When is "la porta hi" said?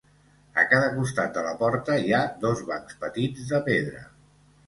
1.49-2.15